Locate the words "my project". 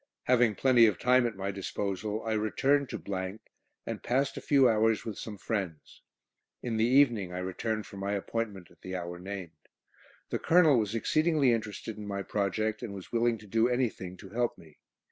12.07-12.81